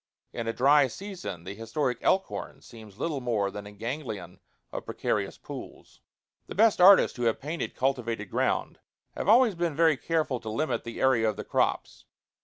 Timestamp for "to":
10.39-10.49